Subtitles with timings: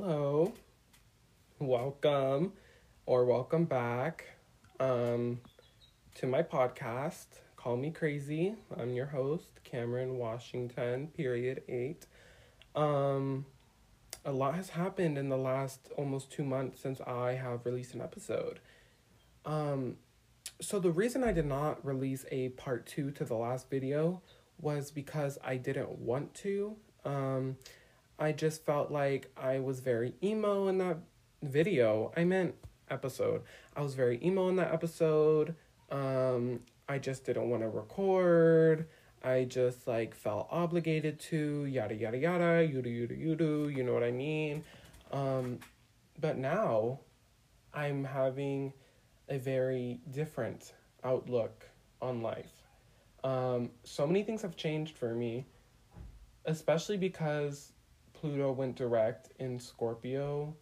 [0.00, 0.52] hello.
[1.58, 2.52] Welcome
[3.04, 4.26] or welcome back
[4.78, 5.40] um,
[6.14, 7.26] to my podcast.
[7.56, 8.54] Call me crazy.
[8.78, 12.06] I'm your host, Cameron Washington, period eight.
[12.76, 13.44] Um,
[14.24, 18.00] a lot has happened in the last almost two months since I have released an
[18.00, 18.60] episode.
[19.44, 19.96] Um,
[20.60, 24.22] so the reason I did not release a part two to the last video
[24.60, 26.76] was because I didn't want to.
[27.04, 27.56] Um,
[28.18, 30.98] I just felt like I was very emo in that
[31.42, 32.12] video.
[32.16, 32.54] I meant
[32.90, 33.42] episode.
[33.76, 35.54] I was very emo in that episode.
[35.90, 38.88] Um, I just didn't want to record.
[39.22, 43.72] I just like felt obligated to yada yada yada yada yada yada.
[43.72, 44.64] You know what I mean?
[45.12, 45.58] Um,
[46.20, 47.00] but now,
[47.72, 48.72] I'm having
[49.28, 50.72] a very different
[51.04, 51.68] outlook
[52.00, 52.52] on life.
[53.24, 55.46] Um, so many things have changed for me,
[56.44, 57.72] especially because
[58.20, 60.56] Pluto went direct in Scorpio,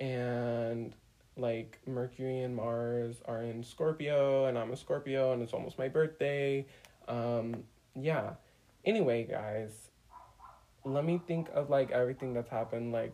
[0.00, 0.94] and
[1.36, 5.88] like Mercury and Mars are in Scorpio, and I'm a Scorpio, and it's almost my
[5.88, 6.66] birthday.
[7.06, 8.34] Um, yeah.
[8.86, 9.90] Anyway, guys,
[10.84, 12.92] let me think of like everything that's happened.
[12.92, 13.12] Like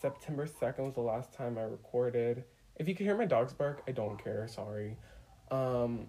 [0.00, 2.44] September 2nd was the last time I recorded.
[2.76, 4.96] If you can hear my dogs bark, I don't care, sorry.
[5.50, 6.06] Um,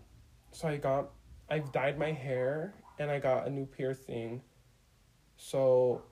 [0.52, 1.10] so I got,
[1.50, 4.42] I've dyed my hair and I got a new piercing.
[5.38, 6.04] So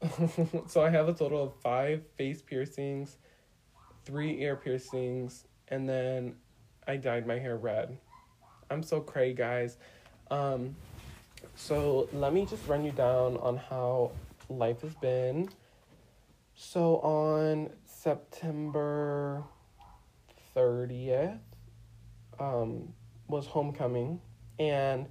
[0.66, 3.16] so I have a total of five face piercings,
[4.04, 6.34] three ear piercings, and then
[6.86, 7.96] I dyed my hair red.
[8.70, 9.76] I'm so cray, guys.
[10.30, 10.76] Um,
[11.54, 14.12] so let me just run you down on how
[14.48, 15.48] life has been.
[16.54, 19.42] So on September
[20.54, 21.38] 30th
[22.38, 22.92] um,
[23.28, 24.20] was homecoming,
[24.58, 25.06] and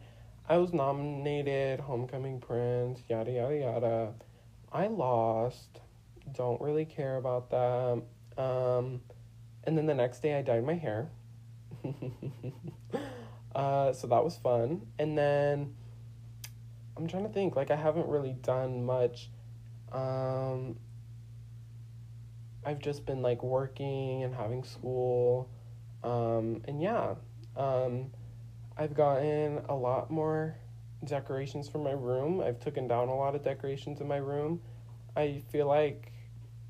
[0.48, 4.14] I was nominated homecoming prince, yada yada yada.
[4.76, 5.80] I lost.
[6.34, 8.04] Don't really care about that.
[8.38, 9.00] Um,
[9.64, 11.08] and then the next day I dyed my hair.
[13.56, 14.82] uh, so that was fun.
[15.00, 15.76] And then
[16.98, 19.30] I'm trying to think, like, I haven't really done much.
[19.94, 20.78] Um,
[22.66, 25.50] I've just been like working and having school.
[26.04, 27.16] Um, and yeah,
[27.56, 28.12] um,
[28.76, 30.58] I've gotten a lot more
[31.06, 32.42] decorations for my room.
[32.42, 34.62] I've taken down a lot of decorations in my room.
[35.16, 36.12] I feel like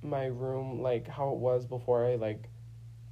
[0.03, 2.49] my room like how it was before I like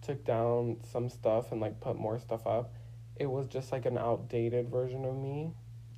[0.02, 2.74] took down some stuff and like put more stuff up.
[3.16, 5.54] It was just like an outdated version of me.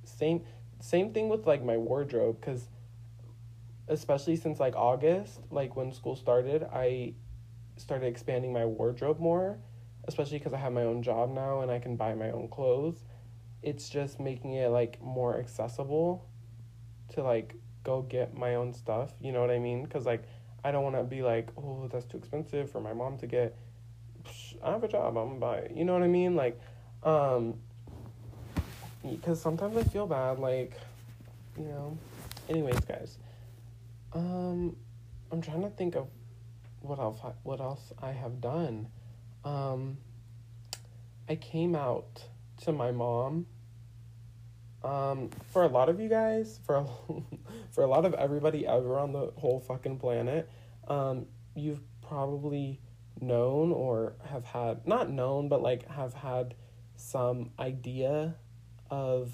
[0.05, 0.43] Same
[0.79, 2.67] same thing with like my wardrobe cuz
[3.87, 7.13] especially since like August, like when school started, I
[7.77, 9.59] started expanding my wardrobe more,
[10.07, 13.03] especially cuz I have my own job now and I can buy my own clothes
[13.65, 16.29] it's just making it like more accessible
[17.09, 19.11] to like go get my own stuff.
[19.19, 19.83] You know what I mean?
[19.83, 20.23] Because like
[20.63, 23.57] I don't want to be like, oh, that's too expensive for my mom to get.
[24.63, 25.17] I have a job.
[25.17, 25.71] I'm gonna buy it.
[25.75, 26.35] You know what I mean?
[26.35, 26.59] Like,
[27.03, 27.55] um,
[29.03, 30.39] because sometimes I feel bad.
[30.39, 30.73] Like,
[31.57, 31.97] you know.
[32.47, 33.17] Anyways, guys,
[34.13, 34.75] um,
[35.31, 36.07] I'm trying to think of
[36.81, 37.19] what else.
[37.23, 38.87] I, what else I have done.
[39.43, 39.97] Um,
[41.27, 42.23] I came out
[42.61, 43.47] to my mom
[44.85, 46.85] um, for a lot of you guys, for a,
[47.71, 50.49] for a lot of everybody ever on the whole fucking planet,
[50.87, 51.25] um,
[51.55, 52.79] you've probably
[53.19, 56.53] known or have had not known, but like have had
[56.95, 58.35] some idea
[58.89, 59.33] of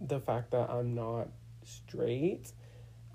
[0.00, 1.28] the fact that I'm not
[1.64, 2.52] straight.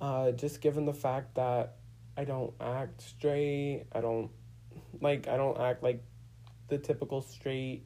[0.02, 1.78] Uh, just given the fact that
[2.18, 4.30] I don't act straight, I don't
[5.00, 6.04] like I don't act like
[6.68, 7.86] the typical straight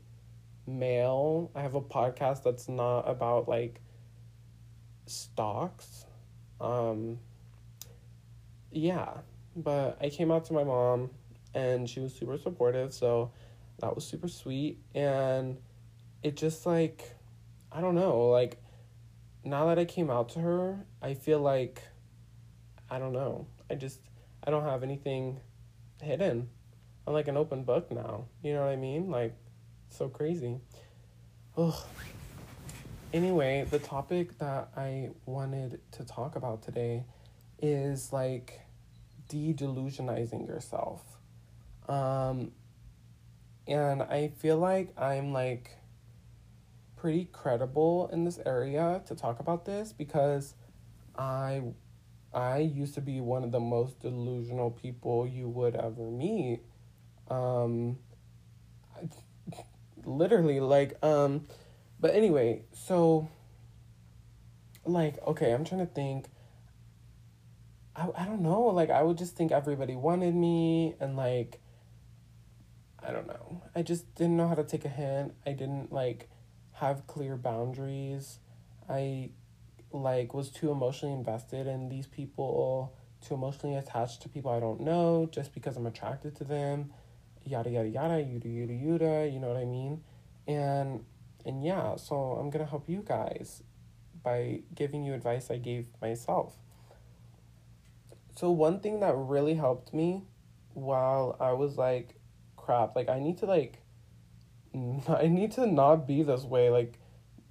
[0.67, 1.51] male.
[1.55, 3.81] I have a podcast that's not about like
[5.05, 6.05] stocks.
[6.59, 7.19] Um
[8.71, 9.09] yeah,
[9.55, 11.09] but I came out to my mom
[11.53, 13.31] and she was super supportive, so
[13.79, 15.57] that was super sweet and
[16.21, 17.15] it just like
[17.71, 18.61] I don't know, like
[19.43, 21.81] now that I came out to her, I feel like
[22.89, 23.47] I don't know.
[23.69, 23.99] I just
[24.43, 25.39] I don't have anything
[26.01, 26.49] hidden.
[27.05, 28.25] I'm like an open book now.
[28.43, 29.09] You know what I mean?
[29.09, 29.35] Like
[29.89, 30.59] so crazy.
[31.55, 31.85] Oh.
[33.13, 37.05] Anyway, the topic that I wanted to talk about today
[37.59, 38.61] is like
[39.29, 41.01] de-delusionizing yourself.
[41.87, 42.51] Um
[43.67, 45.71] and I feel like I'm like
[46.95, 50.55] pretty credible in this area to talk about this because
[51.17, 51.61] I
[52.33, 56.61] I used to be one of the most delusional people you would ever meet.
[57.29, 57.97] Um
[60.07, 61.45] literally like um
[61.99, 63.27] but anyway so
[64.85, 66.27] like okay i'm trying to think
[67.97, 71.59] I, I don't know, like I would just think everybody wanted me and like
[73.03, 73.63] I don't know.
[73.75, 75.33] I just didn't know how to take a hint.
[75.45, 76.29] I didn't like
[76.73, 78.39] have clear boundaries.
[78.87, 79.31] I
[79.91, 82.95] like was too emotionally invested in these people,
[83.25, 86.93] too emotionally attached to people I don't know just because I'm attracted to them.
[87.47, 90.01] Yada yada yada, yada yada yuda, you know what I mean?
[90.47, 91.05] And
[91.45, 93.63] and yeah, so I'm gonna help you guys
[94.23, 96.57] by giving you advice I gave myself.
[98.35, 100.23] So one thing that really helped me
[100.73, 102.15] while I was like
[102.57, 103.81] crap, like I need to like
[105.07, 106.99] I need to not be this way like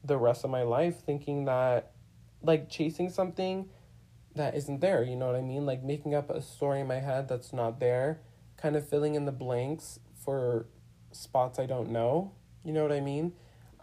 [0.04, 1.92] the rest of my life thinking that
[2.42, 3.68] like chasing something
[4.34, 5.64] that isn't there, you know what I mean?
[5.64, 8.20] Like making up a story in my head that's not there,
[8.66, 10.66] kind of filling in the blanks for
[11.12, 12.32] spots I don't know,
[12.64, 13.32] you know what I mean?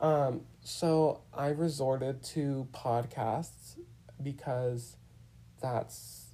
[0.02, 3.78] Um, so I resorted to podcasts
[4.22, 4.98] because
[5.62, 6.26] that's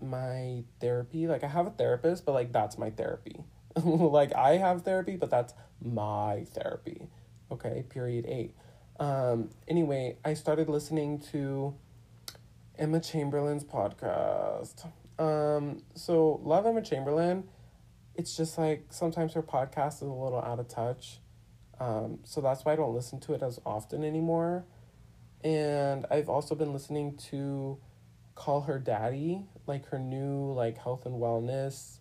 [0.00, 1.26] my therapy.
[1.26, 3.44] Like I have a therapist, but like that's my therapy.
[3.84, 5.52] like I have therapy, but that's
[5.84, 7.08] my therapy.
[7.52, 8.54] Okay, period eight.
[8.98, 11.74] Um, anyway, I started listening to
[12.78, 14.86] Emma Chamberlain's podcast.
[15.18, 17.44] Um, so love Emma Chamberlain.
[18.18, 21.20] It's just like sometimes her podcast is a little out of touch.
[21.78, 24.64] Um, so that's why I don't listen to it as often anymore.
[25.44, 27.78] And I've also been listening to
[28.34, 31.98] Call Her Daddy, like her new like health and wellness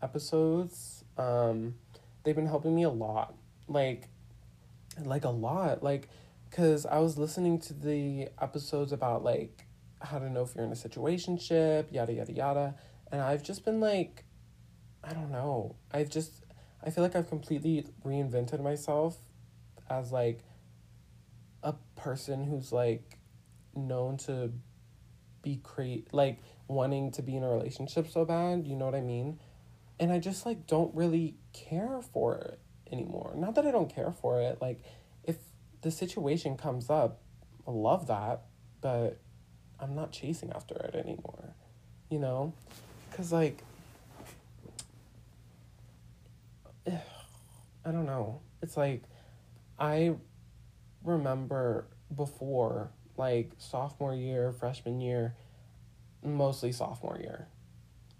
[0.00, 1.02] episodes.
[1.18, 1.74] Um,
[2.22, 3.34] they've been helping me a lot.
[3.66, 4.10] Like
[5.04, 5.82] like a lot.
[5.82, 6.08] Like
[6.52, 9.66] cuz I was listening to the episodes about like
[10.00, 12.74] how to know if you're in a situationship, yada yada yada,
[13.10, 14.24] and I've just been like
[15.06, 15.76] I don't know.
[15.92, 16.44] I've just
[16.82, 19.16] I feel like I've completely reinvented myself
[19.88, 20.40] as like
[21.62, 23.18] a person who's like
[23.74, 24.52] known to
[25.42, 29.00] be create like wanting to be in a relationship so bad, you know what I
[29.00, 29.38] mean?
[29.98, 32.58] And I just like don't really care for it
[32.90, 33.32] anymore.
[33.36, 34.82] Not that I don't care for it, like
[35.22, 35.36] if
[35.82, 37.20] the situation comes up,
[37.66, 38.42] I love that,
[38.80, 39.20] but
[39.78, 41.54] I'm not chasing after it anymore.
[42.10, 42.52] You know?
[43.12, 43.62] Cuz like
[46.86, 48.40] I don't know.
[48.62, 49.02] It's like
[49.78, 50.14] I
[51.02, 55.34] remember before like sophomore year, freshman year,
[56.22, 57.48] mostly sophomore year.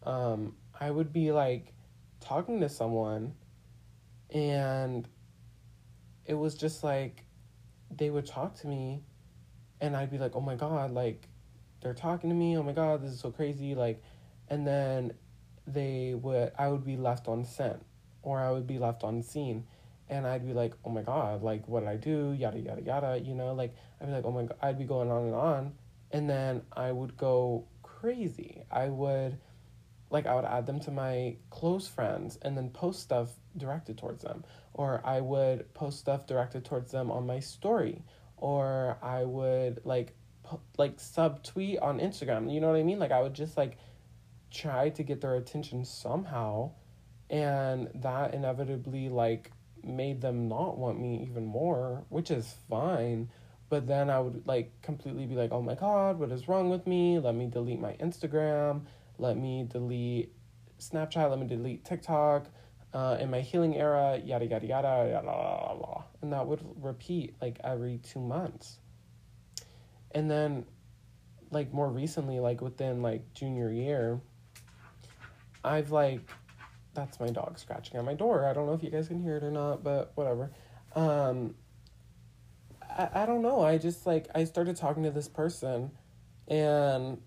[0.03, 1.73] Um, I would be like
[2.21, 3.35] talking to someone
[4.31, 5.07] and
[6.25, 7.25] it was just like
[7.91, 9.03] they would talk to me
[9.81, 11.29] and I'd be like, "Oh my god, like
[11.83, 12.57] they're talking to me.
[12.57, 14.03] Oh my god, this is so crazy." Like
[14.49, 15.13] and then
[15.67, 17.85] they would I would be left on sent
[18.25, 19.65] or I would be left on seen
[20.09, 22.35] and I'd be like, oh my God, like, what did I do?
[22.39, 25.11] Yada, yada, yada, you know, like, I'd be like, oh my God, I'd be going
[25.11, 25.73] on and on.
[26.11, 28.65] And then I would go crazy.
[28.71, 29.39] I would,
[30.11, 34.23] like, I would add them to my close friends and then post stuff directed towards
[34.23, 34.45] them.
[34.75, 38.03] Or I would post stuff directed towards them on my story.
[38.37, 42.53] Or I would, like, po- like subtweet on Instagram.
[42.53, 42.99] You know what I mean?
[42.99, 43.79] Like, I would just, like,
[44.51, 46.73] try to get their attention somehow.
[47.35, 49.51] And that inevitably, like,
[49.83, 53.29] made them not want me even more, which is fine.
[53.69, 56.87] But then I would like completely be like, oh my God, what is wrong with
[56.87, 57.19] me?
[57.19, 58.83] Let me delete my Instagram.
[59.19, 60.33] Let me delete
[60.79, 61.29] Snapchat.
[61.29, 62.47] Let me delete TikTok.
[62.93, 66.05] Uh, in my healing era, yada, yada, yada, yada, yada, yada.
[66.23, 68.79] And that would repeat like every two months.
[70.13, 70.67] And then,
[71.51, 74.21] like, more recently, like within like junior year,
[75.65, 76.31] I've like
[76.95, 78.47] that's my dog scratching at my door.
[78.47, 80.51] I don't know if you guys can hear it or not, but whatever.
[80.95, 81.55] Um,
[82.83, 83.63] I, I don't know.
[83.63, 85.91] I just like I started talking to this person
[86.49, 87.21] and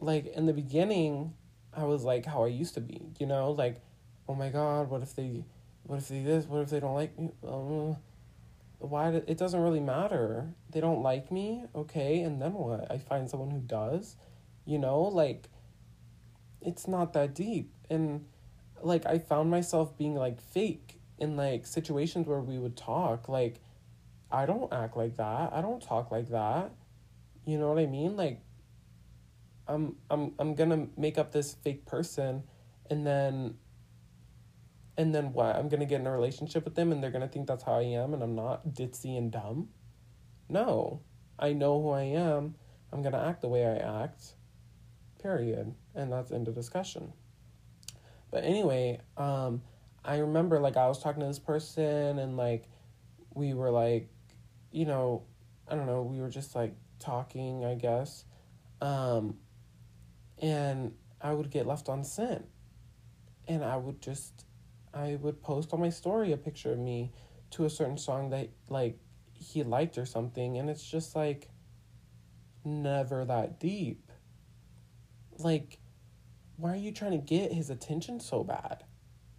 [0.00, 1.34] like in the beginning
[1.74, 3.80] I was like how I used to be, you know, like
[4.28, 5.44] oh my god, what if they
[5.84, 7.30] what if they this, what if they don't like me?
[7.46, 7.96] Um,
[8.78, 10.48] why do, it doesn't really matter.
[10.70, 12.90] They don't like me, okay, and then what?
[12.90, 14.16] I find someone who does.
[14.64, 15.48] You know, like
[16.60, 17.72] it's not that deep.
[17.90, 18.26] And
[18.82, 23.60] like I found myself being like fake in like situations where we would talk like
[24.30, 25.52] I don't act like that.
[25.52, 26.72] I don't talk like that.
[27.44, 28.16] You know what I mean?
[28.16, 28.40] Like
[29.68, 32.42] I'm I'm I'm going to make up this fake person
[32.90, 33.54] and then
[34.96, 35.56] and then what?
[35.56, 37.64] I'm going to get in a relationship with them and they're going to think that's
[37.64, 39.68] how I am and I'm not ditzy and dumb.
[40.48, 41.00] No.
[41.38, 42.54] I know who I am.
[42.92, 44.34] I'm going to act the way I act.
[45.20, 45.74] Period.
[45.94, 47.12] And that's end of discussion.
[48.32, 49.62] But anyway, um,
[50.04, 52.64] I remember like I was talking to this person and like
[53.34, 54.08] we were like,
[54.72, 55.22] you know,
[55.68, 58.24] I don't know, we were just like talking, I guess.
[58.80, 59.36] Um,
[60.40, 62.46] and I would get left on sent.
[63.46, 64.46] And I would just
[64.94, 67.12] I would post on my story a picture of me
[67.50, 68.98] to a certain song that like
[69.34, 71.48] he liked or something and it's just like
[72.64, 74.10] never that deep.
[75.38, 75.78] Like
[76.62, 78.84] why are you trying to get his attention so bad?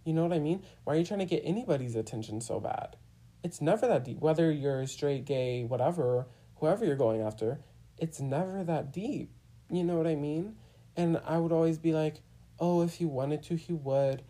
[0.04, 0.62] You know what I mean?
[0.84, 2.96] Why are you trying to get anybody's attention so bad?
[3.42, 4.20] It's never that deep.
[4.20, 6.26] Whether you're straight, gay, whatever,
[6.56, 7.60] whoever you're going after,
[7.96, 9.32] it's never that deep.
[9.70, 10.56] You know what I mean?
[10.98, 12.20] And I would always be like,
[12.60, 14.22] oh, if he wanted to, he would.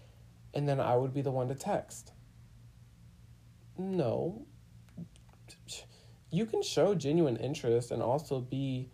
[0.55, 2.13] And then I would be the one to text.
[3.77, 4.47] No.
[6.31, 8.91] You can show genuine interest and also be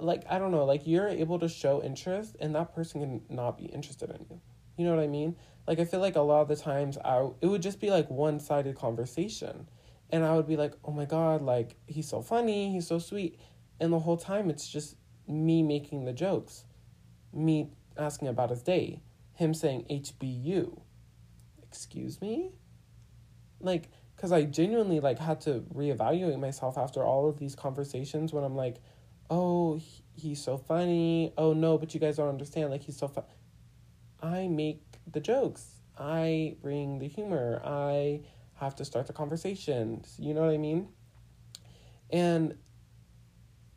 [0.00, 3.58] like, I don't know, like you're able to show interest and that person can not
[3.58, 4.40] be interested in you.
[4.76, 5.36] You know what I mean?
[5.66, 8.10] Like I feel like a lot of the times I it would just be like
[8.10, 9.68] one-sided conversation.
[10.10, 13.38] And I would be like, "Oh my god, like he's so funny, he's so sweet."
[13.80, 16.64] And the whole time it's just me making the jokes.
[17.32, 19.02] Me asking about his day,
[19.34, 20.80] him saying HBU.
[21.62, 22.52] Excuse me?
[23.60, 28.44] Like cuz I genuinely like had to reevaluate myself after all of these conversations when
[28.44, 28.80] I'm like,
[29.30, 29.80] "Oh,
[30.14, 31.32] he's so funny.
[31.36, 33.24] Oh no, but you guys don't understand like he's so fun."
[34.20, 35.80] I make the jokes.
[35.98, 37.60] I bring the humor.
[37.64, 38.22] I
[38.54, 40.16] have to start the conversations.
[40.18, 40.88] You know what I mean?
[42.10, 42.56] And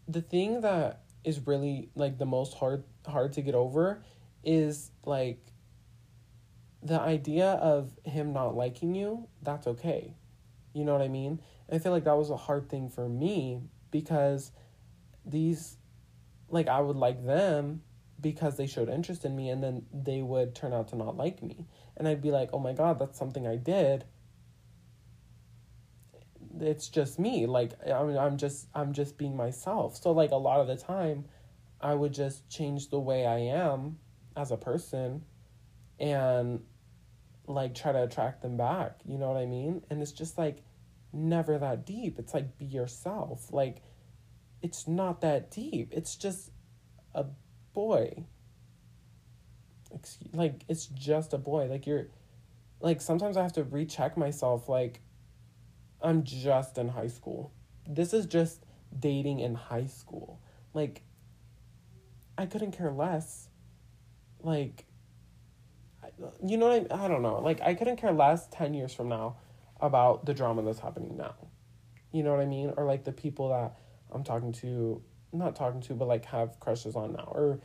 [0.08, 4.04] the thing that is really like the most hard hard to get over
[4.44, 5.40] is like
[6.82, 10.16] the idea of him not liking you, that's okay.
[10.74, 11.42] You know what I mean?
[11.68, 13.62] And I feel like that was a hard thing for me
[13.92, 14.52] because
[15.30, 15.78] these
[16.50, 17.82] like I would like them
[18.20, 21.44] because they showed interest in me and then they would turn out to not like
[21.44, 21.68] me.
[21.96, 24.06] And I'd be like, "Oh my god, that's something I did."
[26.60, 27.46] It's just me.
[27.46, 29.98] Like I mean, I'm just I'm just being myself.
[29.98, 31.26] So like a lot of the time
[31.82, 34.00] I would just change the way I am
[34.36, 35.24] as a person
[36.00, 36.62] and
[37.48, 39.00] like try to attract them back.
[39.06, 39.84] You know what I mean?
[39.90, 40.64] And it's just like
[41.14, 42.20] never that deep.
[42.20, 43.52] It's like be yourself.
[43.52, 43.82] Like
[44.62, 45.90] it's not that deep.
[45.92, 46.52] It's just
[47.14, 47.26] a
[47.74, 48.26] boy.
[49.94, 51.68] Excuse, like it's just a boy.
[51.68, 52.08] Like you're
[52.80, 55.02] like sometimes I have to recheck myself like
[56.02, 57.54] I'm just in high school.
[57.88, 58.66] This is just
[58.98, 60.42] dating in high school.
[60.74, 61.04] Like
[62.38, 63.48] I couldn't care less.
[64.42, 64.86] Like
[66.46, 67.40] you know what I I don't know.
[67.40, 69.38] Like I couldn't care less 10 years from now
[69.80, 71.36] about the drama that's happening now.
[72.12, 72.74] You know what I mean?
[72.78, 73.78] Or like the people that
[74.12, 75.02] I'm talking to
[75.34, 77.60] not talking to, but like have crushes on now or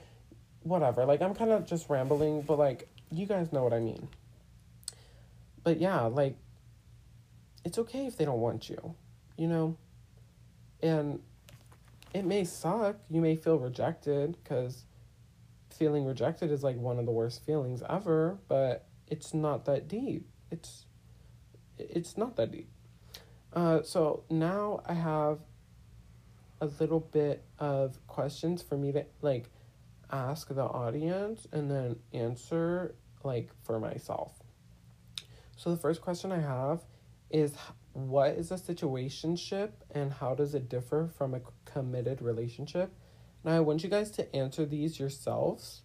[0.62, 1.04] whatever.
[1.04, 4.08] Like I'm kind of just rambling, but like you guys know what I mean.
[5.62, 6.36] But yeah, like
[7.64, 8.94] it's okay if they don't want you,
[9.36, 9.76] you know?
[10.82, 11.20] And
[12.12, 12.96] it may suck.
[13.08, 14.84] You may feel rejected because
[15.70, 20.28] feeling rejected is like one of the worst feelings ever, but it's not that deep.
[20.50, 20.86] It's
[21.78, 22.68] it's not that deep.
[23.52, 25.38] Uh, so now I have
[26.62, 29.50] a little bit of questions for me to like
[30.12, 34.32] ask the audience and then answer like for myself.
[35.56, 36.84] So the first question I have
[37.30, 37.52] is
[37.94, 42.92] what is a situationship and how does it differ from a committed relationship?
[43.42, 45.82] Now I want you guys to answer these yourselves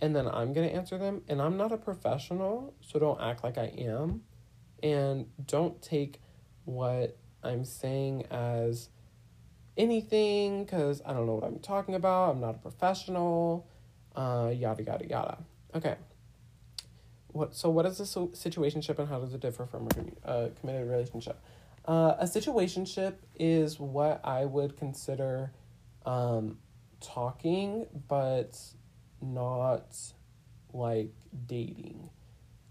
[0.00, 3.44] and then I'm going to answer them and I'm not a professional, so don't act
[3.44, 4.22] like I am
[4.82, 6.20] and don't take
[6.64, 8.88] what I'm saying as
[9.76, 12.30] anything because I don't know what I'm talking about.
[12.30, 13.66] I'm not a professional.
[14.14, 15.38] Uh, yada yada yada.
[15.74, 15.96] Okay.
[17.28, 17.54] What?
[17.54, 19.88] So what is a situationship and how does it differ from
[20.24, 21.40] a committed relationship?
[21.86, 25.52] Uh, a situationship is what I would consider
[26.04, 26.58] um,
[27.00, 28.58] talking, but
[29.22, 29.96] not
[30.72, 31.12] like
[31.46, 32.10] dating.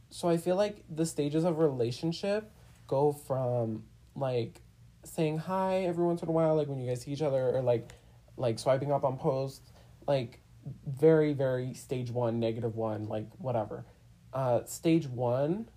[0.09, 2.51] So I feel like the stages of relationship
[2.87, 3.83] go from
[4.15, 4.61] like
[5.03, 7.61] saying hi every once in a while, like when you guys see each other, or
[7.61, 7.93] like
[8.37, 9.71] like swiping up on posts,
[10.07, 10.41] like
[10.87, 13.85] very very stage one, negative one, like whatever.
[14.33, 15.69] Uh, stage one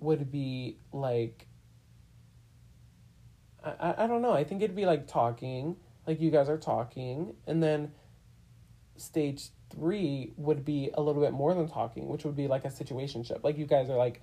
[0.00, 1.46] would be like
[3.64, 4.32] I, I don't know.
[4.32, 7.92] I think it'd be like talking, like you guys are talking, and then
[8.96, 12.68] stage three would be a little bit more than talking, which would be like a
[12.68, 13.42] situationship.
[13.42, 14.22] Like you guys are like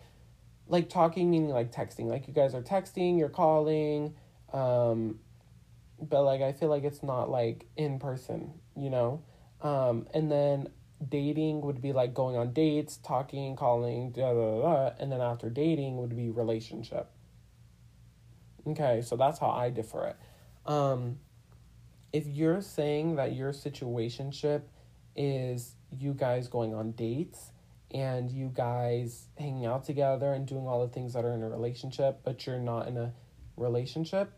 [0.67, 2.05] like talking meaning like texting.
[2.05, 4.15] Like you guys are texting you're calling
[4.51, 5.19] um
[5.99, 9.21] but like i feel like it's not like in person you know?
[9.61, 10.69] Um and then
[11.07, 16.29] dating would be like going on dates talking calling and then after dating would be
[16.29, 17.09] relationship.
[18.67, 20.71] Okay so that's how i differ it.
[20.71, 21.17] Um
[22.11, 24.61] if you're saying that your situationship
[25.15, 27.52] is you guys going on dates
[27.93, 31.49] and you guys hanging out together and doing all the things that are in a
[31.49, 33.13] relationship, but you're not in a
[33.55, 34.31] relationship.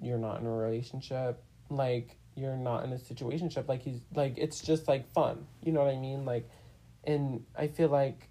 [0.00, 1.42] You're not in a relationship.
[1.68, 3.68] Like you're not in a situationship.
[3.68, 5.46] Like he's like it's just like fun.
[5.62, 6.24] You know what I mean?
[6.24, 6.48] Like
[7.04, 8.28] and I feel like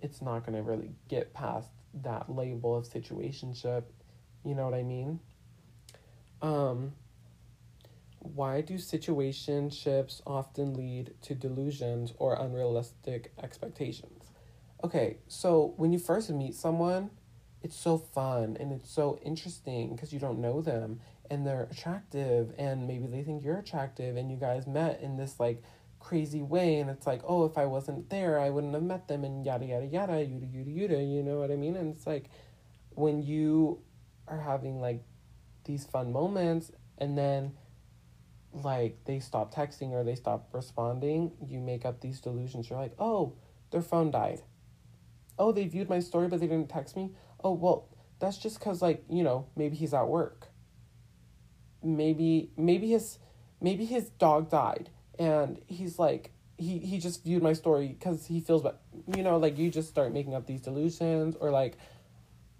[0.00, 1.70] it's not gonna really get past
[2.02, 3.84] that label of situationship.
[4.44, 5.18] You know what I mean?
[6.42, 6.92] Um
[8.20, 14.30] why do situationships often lead to delusions or unrealistic expectations?
[14.84, 17.10] Okay, so when you first meet someone,
[17.62, 21.00] it's so fun and it's so interesting because you don't know them
[21.30, 25.38] and they're attractive and maybe they think you're attractive and you guys met in this
[25.38, 25.62] like
[25.98, 29.24] crazy way and it's like, oh, if I wasn't there, I wouldn't have met them
[29.24, 31.76] and yada yada yada, yada yada yada, you know what I mean?
[31.76, 32.30] And it's like
[32.90, 33.82] when you
[34.26, 35.02] are having like
[35.64, 37.52] these fun moments and then
[38.52, 42.68] like they stop texting or they stop responding, you make up these delusions.
[42.68, 43.34] You're like, oh,
[43.70, 44.42] their phone died.
[45.38, 47.10] Oh, they viewed my story but they didn't text me.
[47.42, 47.88] Oh, well,
[48.18, 50.48] that's just because like, you know, maybe he's at work.
[51.82, 53.18] Maybe maybe his
[53.60, 58.40] maybe his dog died and he's like he he just viewed my story because he
[58.40, 58.82] feels but
[59.16, 61.78] you know like you just start making up these delusions or like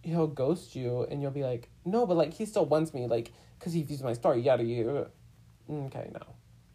[0.02, 3.32] he'll ghost you and you'll be like no but like he still wants me like
[3.58, 5.10] because he views my story yada yada
[5.70, 6.34] okay, no.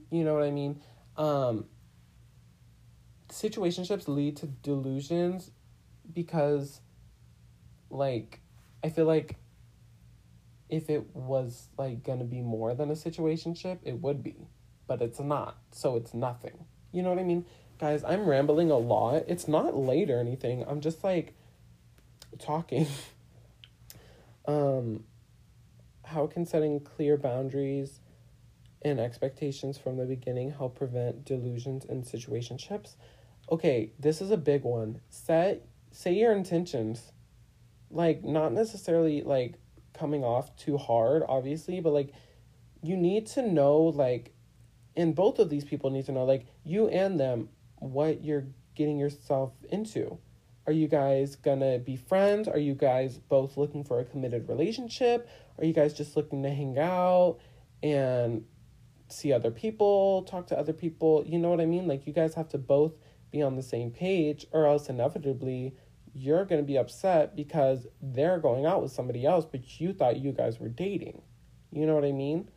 [0.10, 0.82] You know what I mean?
[1.18, 1.66] Um,
[3.30, 5.52] situationships lead to delusions
[6.12, 6.80] because,
[7.90, 8.40] like,
[8.84, 9.38] I feel like
[10.70, 14.48] if it was, like, gonna be more than a situationship, it would be.
[14.88, 15.58] But it's not.
[15.72, 16.66] So it's nothing.
[16.92, 17.46] You know what I mean?
[17.80, 19.24] Guys, I'm rambling a lot.
[19.28, 20.64] It's not late or anything.
[20.68, 21.36] I'm just, like,
[22.40, 22.88] talking.
[24.48, 25.04] um,
[26.06, 28.00] how can setting clear boundaries
[28.86, 32.96] and expectations from the beginning help prevent delusions in situationships.
[33.52, 35.02] Okay, this is a big one.
[35.10, 37.12] Set say your intentions.
[37.90, 39.56] Like not necessarily like
[39.94, 42.14] coming off too hard, obviously, but like
[42.84, 44.34] you need to know like
[44.96, 48.46] and both of these people need to know like you and them what you're
[48.76, 50.20] getting yourself into.
[50.68, 52.48] Are you guys gonna be friends?
[52.48, 55.28] Are you guys both looking for a committed relationship?
[55.58, 57.40] Are you guys just looking to hang out
[57.82, 58.46] and
[59.16, 61.24] see other people, talk to other people.
[61.26, 61.88] You know what I mean?
[61.88, 62.94] Like you guys have to both
[63.32, 65.76] be on the same page, or else inevitably
[66.16, 70.18] you're going to be upset because they're going out with somebody else, but you thought
[70.18, 71.22] you guys were dating.
[71.74, 72.50] You know what I mean?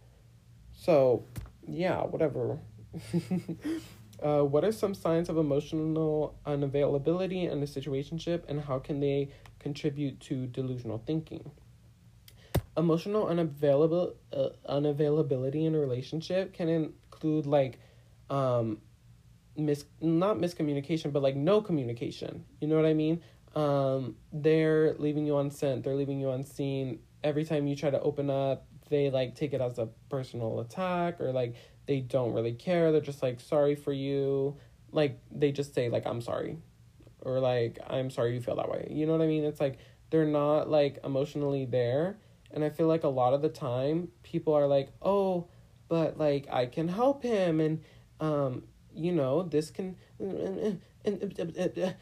[0.73, 1.25] So,
[1.67, 2.61] yeah, whatever.
[4.23, 9.31] uh, what are some signs of emotional unavailability in a situationship, and how can they
[9.59, 11.51] contribute to delusional thinking?
[12.79, 17.81] Emotional unavailable uh, unavailability in a relationship can include like
[18.31, 18.79] um
[19.57, 22.45] mis not miscommunication but like no communication.
[22.61, 23.21] You know what i mean?
[23.57, 25.83] Um they're leaving you on sent.
[25.83, 27.01] They're leaving you unseen.
[27.25, 31.21] Every time you try to open up they like take it as a personal attack
[31.21, 32.93] or like they don't really care.
[32.93, 34.57] They're just like sorry for you.
[34.93, 36.59] Like they just say like i'm sorry.
[37.23, 38.87] Or like i'm sorry you feel that way.
[38.89, 39.43] You know what i mean?
[39.43, 39.79] It's like
[40.11, 42.19] they're not like emotionally there
[42.51, 45.49] and I feel like a lot of the time people are like, "Oh,
[45.89, 47.83] but like I can help him and
[48.21, 51.95] um you know, this can and, and,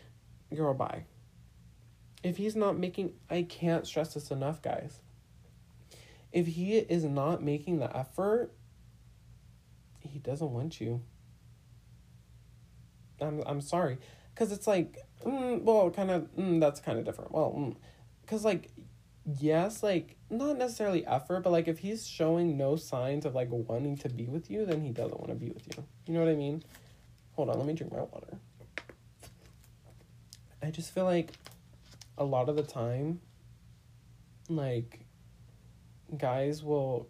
[0.55, 1.05] girl bye.
[2.23, 5.01] If he's not making I can't stress this enough, guys.
[6.33, 8.53] If he is not making the effort,
[10.01, 11.03] he doesn't want you.
[13.21, 13.99] I'm I'm sorry,
[14.35, 17.33] cuz it's like mm, well, kind of mm, that's kind of different.
[17.33, 17.77] Well, mm,
[18.27, 18.71] cuz like
[19.27, 23.97] yes, like not necessarily effort, but like if he's showing no signs of like wanting
[23.99, 25.85] to be with you, then he doesn't want to be with you.
[26.07, 26.63] You know what I mean?
[27.33, 28.39] Hold on, let me drink my water.
[30.63, 31.33] I just feel like
[32.17, 33.21] a lot of the time,
[34.49, 35.01] like
[36.17, 37.09] guys will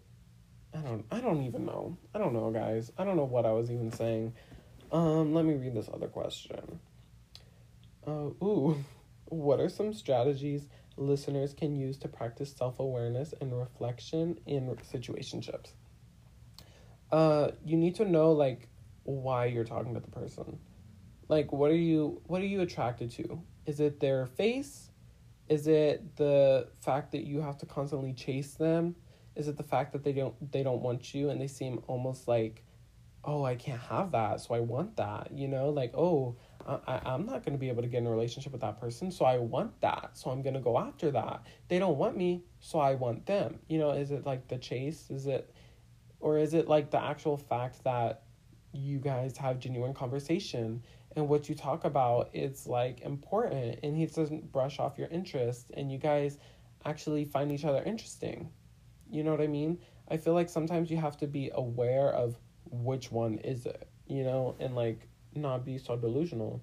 [0.75, 1.97] I don't I don't even know.
[2.15, 2.91] I don't know, guys.
[2.99, 4.35] I don't know what I was even saying.
[4.93, 6.81] Um, let me read this other question.
[8.07, 8.85] Uh, ooh,
[9.27, 15.73] what are some strategies listeners can use to practice self awareness and reflection in situationships.
[17.11, 18.69] Uh, you need to know like
[19.05, 20.59] why you're talking to the person.
[21.29, 23.41] Like, what are you what are you attracted to?
[23.67, 24.91] Is it their face?
[25.49, 28.97] Is it the fact that you have to constantly chase them?
[29.37, 32.27] Is it the fact that they don't they don't want you and they seem almost
[32.27, 32.65] like,
[33.27, 35.31] oh, I can't have that, so I want that.
[35.33, 36.37] You know, like oh,
[36.67, 39.11] I, I'm not going to be able to get in a relationship with that person,
[39.11, 41.43] so I want that, so I'm going to go after that.
[41.69, 43.59] They don't want me, so I want them.
[43.69, 45.11] You know, is it like the chase?
[45.11, 45.53] Is it,
[46.21, 48.23] or is it like the actual fact that
[48.73, 50.83] you guys have genuine conversation
[51.17, 55.71] and what you talk about is like important and he doesn't brush off your interest
[55.75, 56.39] and you guys
[56.85, 58.51] actually find each other interesting.
[59.11, 59.79] You know what I mean?
[60.09, 62.37] I feel like sometimes you have to be aware of
[62.71, 66.63] which one is it, you know, and like not be so delusional.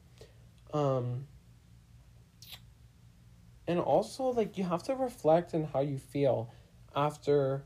[0.73, 1.27] Um
[3.67, 6.51] and also like you have to reflect on how you feel
[6.95, 7.63] after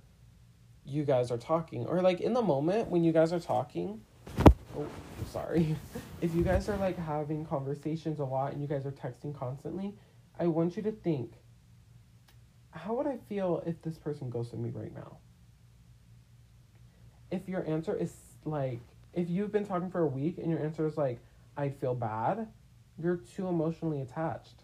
[0.86, 4.02] you guys are talking or like in the moment when you guys are talking.
[4.78, 4.88] Oh
[5.32, 5.76] sorry.
[6.20, 9.94] If you guys are like having conversations a lot and you guys are texting constantly
[10.40, 11.34] i want you to think
[12.72, 15.18] how would i feel if this person ghosted me right now?
[17.32, 18.14] If your answer is
[18.46, 18.80] like
[19.14, 21.20] if you've been talking for a week and your answer is like
[21.58, 22.48] i'd feel bad
[23.00, 24.64] you're too emotionally attached.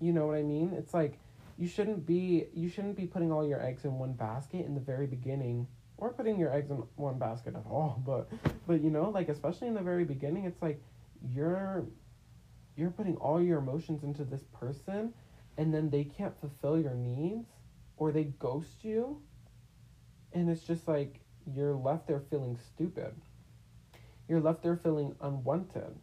[0.00, 0.72] You know what i mean?
[0.76, 1.18] It's like
[1.56, 4.80] you shouldn't be you shouldn't be putting all your eggs in one basket in the
[4.80, 5.66] very beginning
[5.96, 8.28] or putting your eggs in one basket at all but
[8.66, 10.80] but you know like especially in the very beginning it's like
[11.34, 11.84] you're
[12.76, 15.12] you're putting all your emotions into this person
[15.56, 17.48] and then they can't fulfill your needs
[17.96, 19.20] or they ghost you
[20.32, 21.18] and it's just like
[21.54, 23.14] you're left there feeling stupid
[24.28, 25.94] you're left there feeling unwanted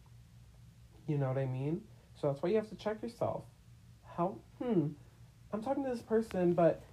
[1.08, 1.82] you know what i mean
[2.20, 3.44] so that's why you have to check yourself
[4.18, 4.88] how hmm
[5.56, 6.84] I'm talking to this person, but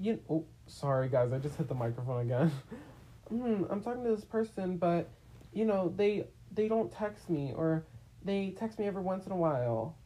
[0.00, 0.18] you.
[0.28, 2.50] Oh, sorry guys, I just hit the microphone again.
[3.28, 3.62] hmm.
[3.70, 5.08] I'm talking to this person, but
[5.52, 7.84] you know they they don't text me or
[8.24, 9.96] they text me every once in a while.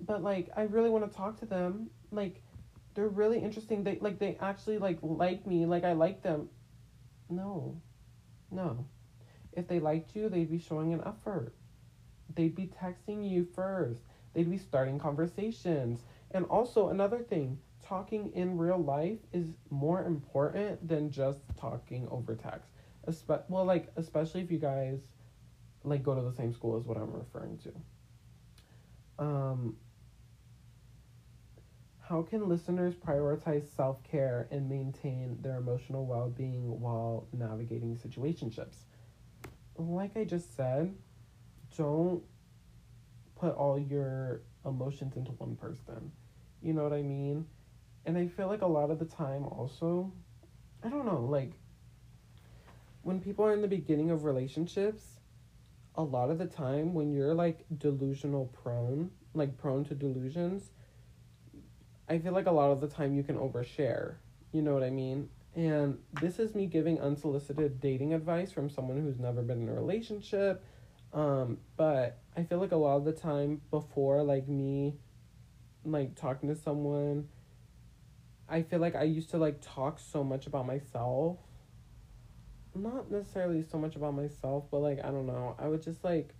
[0.00, 1.90] But like, I really want to talk to them.
[2.10, 2.42] Like,
[2.94, 3.84] they're really interesting.
[3.84, 5.66] They like they actually like like me.
[5.66, 6.48] Like I like them.
[7.28, 7.80] No,
[8.50, 8.86] no.
[9.52, 11.54] If they liked you, they'd be showing an effort.
[12.34, 14.02] They'd be texting you first.
[14.34, 16.00] They'd be starting conversations.
[16.30, 22.34] And also another thing, talking in real life is more important than just talking over
[22.34, 22.70] text.
[23.08, 25.00] Espe- well, like especially if you guys
[25.84, 29.24] like go to the same school as what I'm referring to.
[29.24, 29.76] Um
[32.08, 38.76] how can listeners prioritize self-care and maintain their emotional well-being while navigating situationships?
[39.76, 40.94] Like I just said,
[41.76, 42.22] don't
[43.36, 46.12] put all your emotions into one person.
[46.60, 47.46] You know what I mean?
[48.04, 50.12] And I feel like a lot of the time also,
[50.84, 51.52] I don't know, like
[53.02, 55.04] when people are in the beginning of relationships,
[55.94, 60.70] a lot of the time when you're like delusional prone, like prone to delusions,
[62.12, 64.16] I feel like a lot of the time you can overshare.
[64.52, 65.30] You know what I mean?
[65.56, 69.72] And this is me giving unsolicited dating advice from someone who's never been in a
[69.72, 70.62] relationship.
[71.14, 74.92] Um, but I feel like a lot of the time before like me
[75.86, 77.28] like talking to someone,
[78.46, 81.38] I feel like I used to like talk so much about myself.
[82.74, 85.56] Not necessarily so much about myself, but like I don't know.
[85.58, 86.34] I would just like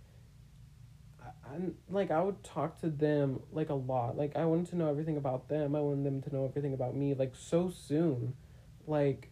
[1.45, 1.57] I,
[1.89, 4.17] like I would talk to them like a lot.
[4.17, 5.75] Like I wanted to know everything about them.
[5.75, 8.33] I wanted them to know everything about me like so soon.
[8.87, 9.29] Like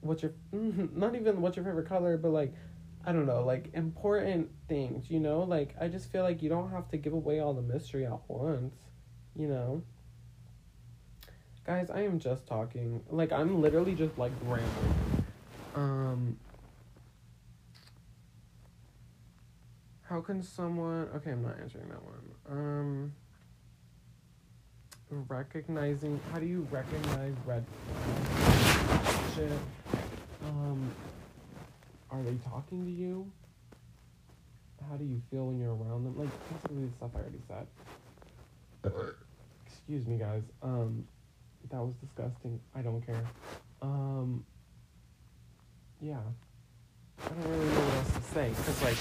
[0.00, 2.54] what's your not even what's your favorite color, but like
[3.04, 5.42] I don't know, like important things, you know?
[5.42, 8.18] Like I just feel like you don't have to give away all the mystery at
[8.28, 8.74] once,
[9.34, 9.82] you know?
[11.64, 13.02] Guys, I am just talking.
[13.10, 15.24] Like I'm literally just like rambling.
[15.74, 16.36] Um
[20.08, 22.22] How can someone Okay, I'm not answering that one.
[22.50, 23.12] Um
[25.28, 27.64] recognizing how do you recognize red?
[29.34, 29.52] Shit.
[30.44, 30.90] Um
[32.10, 33.30] are they talking to you?
[34.88, 36.18] How do you feel when you're around them?
[36.18, 37.66] Like basically the stuff I already said.
[39.66, 40.42] Excuse me, guys.
[40.62, 41.06] Um,
[41.70, 42.60] that was disgusting.
[42.74, 43.22] I don't care.
[43.82, 44.44] Um,
[46.00, 46.16] yeah.
[47.22, 48.96] I don't really know what else to say because like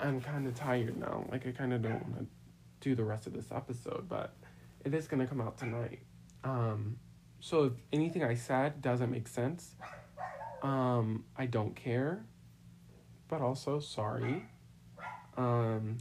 [0.00, 1.24] I'm kind of tired now.
[1.30, 2.26] Like I kind of don't want to
[2.80, 4.34] do the rest of this episode, but
[4.84, 6.00] it is gonna come out tonight.
[6.42, 6.96] Um,
[7.40, 9.74] so if anything I said doesn't make sense,
[10.62, 12.24] um, I don't care,
[13.28, 14.44] but also sorry.
[15.36, 15.98] Um,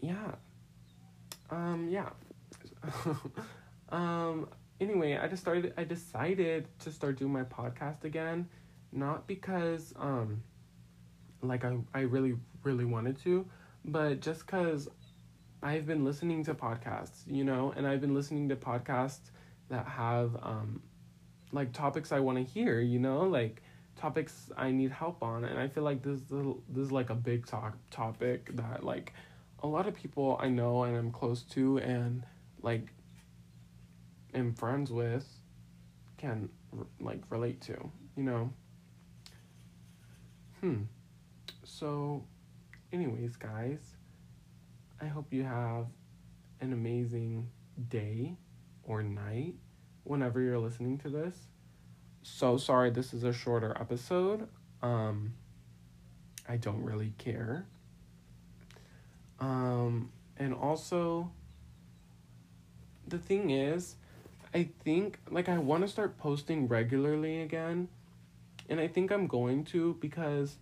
[0.00, 0.32] yeah.
[1.50, 2.10] Um, yeah.
[3.90, 4.48] um,
[4.80, 8.48] anyway, I just started, I decided to start doing my podcast again,
[8.92, 10.42] not because, um,
[11.48, 13.46] like I, I really, really wanted to,
[13.84, 14.88] but just because
[15.62, 19.30] I've been listening to podcasts, you know, and I've been listening to podcasts
[19.70, 20.82] that have, um,
[21.52, 23.62] like topics I want to hear, you know, like
[23.96, 26.28] topics I need help on, and I feel like this is
[26.68, 29.12] this is like a big talk topic that like
[29.62, 32.24] a lot of people I know and I'm close to and
[32.60, 32.88] like
[34.34, 35.26] am friends with
[36.18, 36.48] can
[37.00, 38.50] like relate to, you know.
[40.60, 40.82] hmm.
[41.78, 42.22] So,
[42.92, 43.80] anyways, guys,
[45.00, 45.86] I hope you have
[46.60, 47.48] an amazing
[47.88, 48.36] day
[48.84, 49.54] or night
[50.04, 51.36] whenever you're listening to this.
[52.22, 54.46] So sorry this is a shorter episode.
[54.82, 55.34] Um
[56.48, 57.66] I don't really care.
[59.40, 61.32] Um and also
[63.08, 63.96] the thing is
[64.54, 67.88] I think like I want to start posting regularly again.
[68.68, 70.56] And I think I'm going to because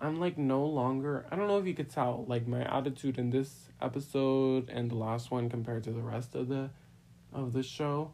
[0.00, 3.30] I'm like no longer I don't know if you could tell like my attitude in
[3.30, 6.70] this episode and the last one compared to the rest of the
[7.32, 8.12] of the show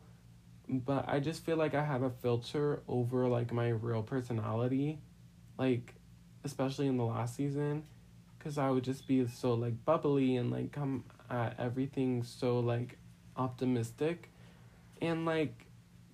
[0.68, 4.98] but I just feel like I have a filter over like my real personality
[5.58, 5.94] like
[6.42, 7.84] especially in the last season
[8.38, 12.98] cuz I would just be so like bubbly and like come at everything so like
[13.36, 14.30] optimistic
[15.00, 15.66] and like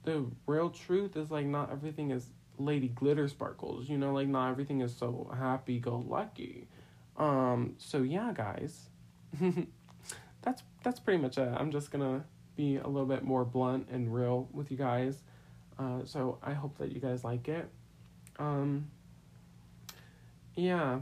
[0.05, 2.27] the real truth is like not everything is
[2.61, 6.66] lady glitter sparkles you know like not everything is so happy go lucky
[7.20, 8.88] um so yeah guys.
[10.42, 11.55] That's that's pretty much it.
[11.55, 12.25] I'm just gonna
[12.57, 15.18] be a little bit more blunt and real with you guys.
[15.79, 17.68] Uh so i hope that you guys like it.
[18.38, 18.90] Um
[20.57, 21.01] yeah.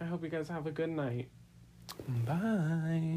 [0.00, 1.28] I hope you guys have a good night.
[2.24, 3.16] Bye